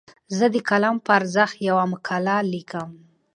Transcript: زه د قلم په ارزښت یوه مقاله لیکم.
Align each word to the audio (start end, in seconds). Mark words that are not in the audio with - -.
زه 0.37 0.45
د 0.53 0.55
قلم 0.69 0.95
په 1.05 1.11
ارزښت 1.19 1.55
یوه 1.69 1.83
مقاله 1.93 2.35
لیکم. 2.53 2.89